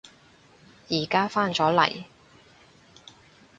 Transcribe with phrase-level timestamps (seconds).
[0.89, 2.05] 而家返咗嚟